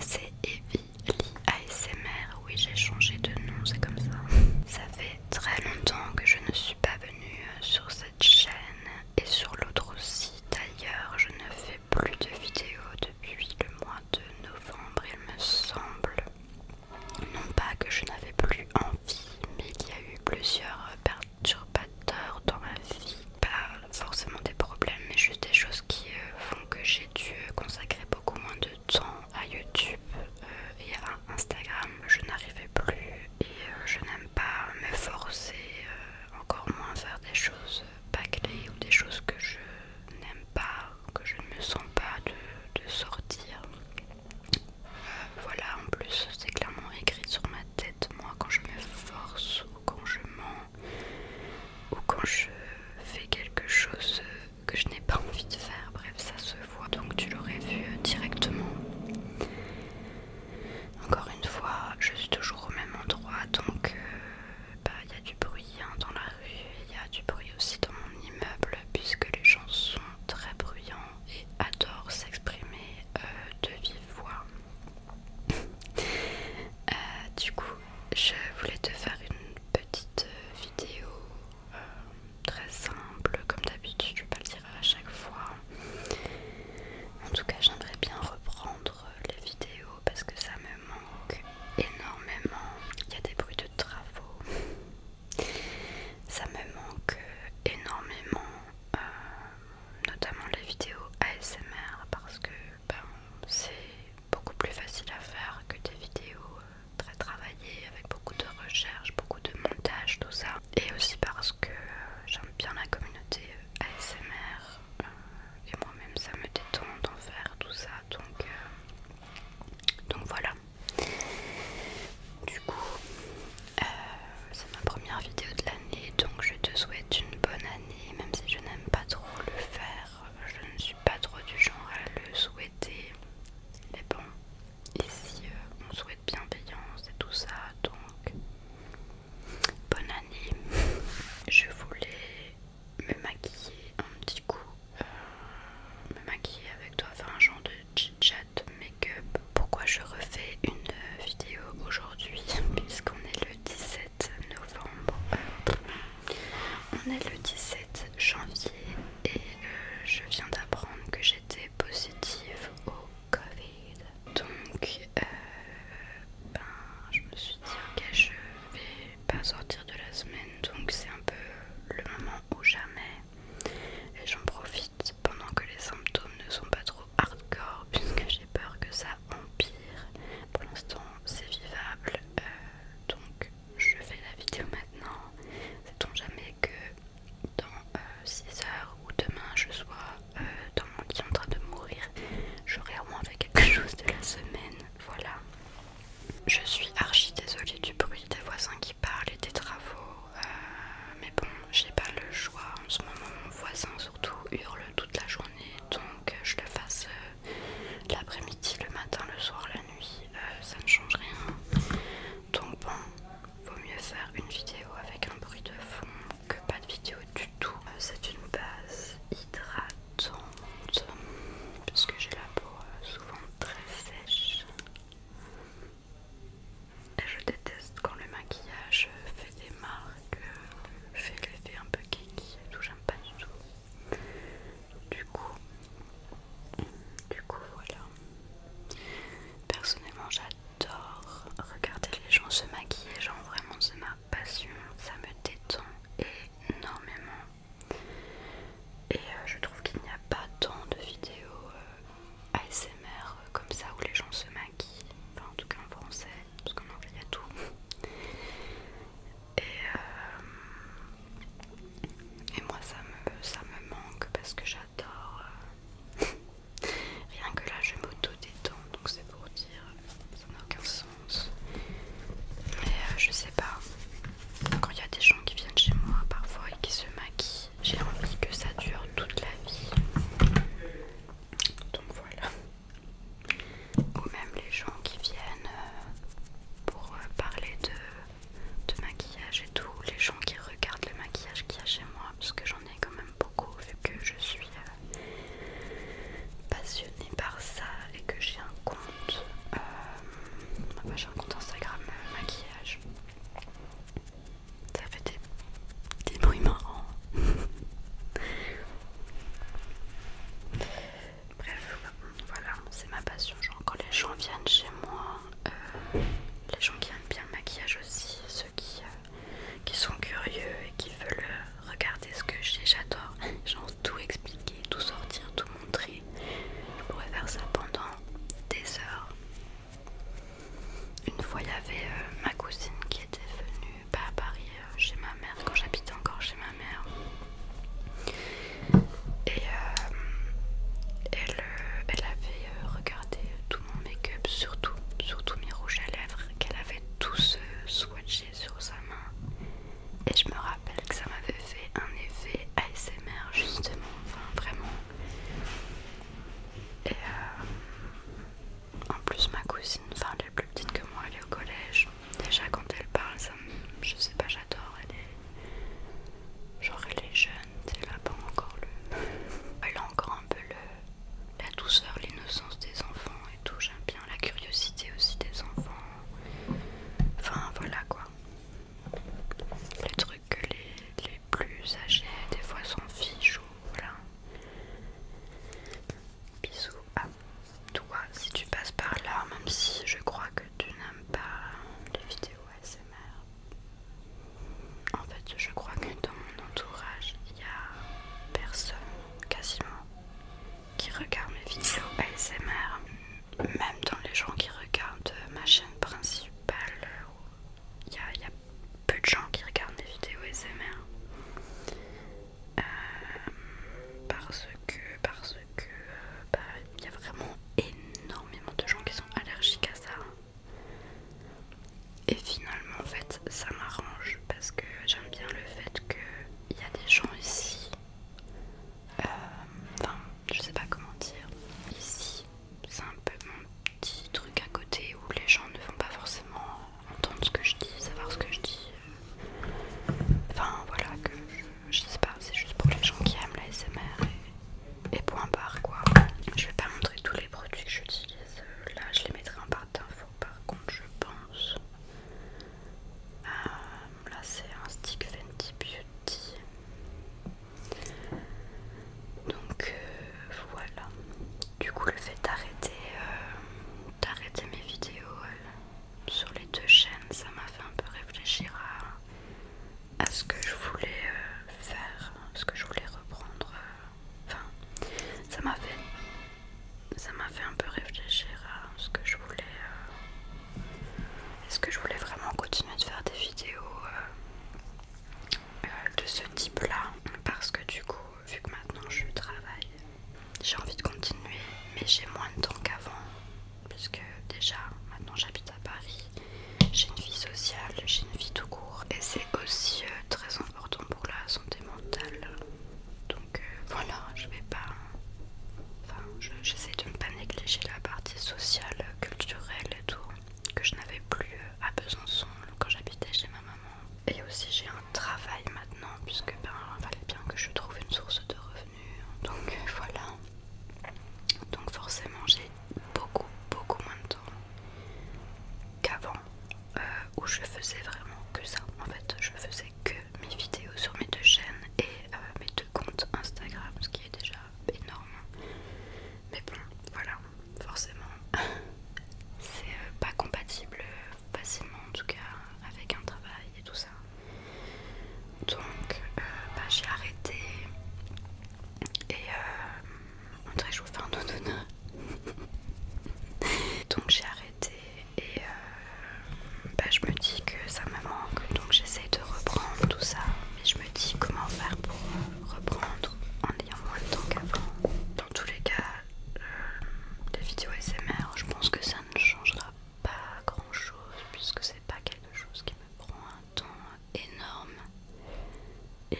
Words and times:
c'est 0.00 0.37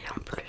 et 0.04 0.10
en 0.16 0.20
plus. 0.24 0.47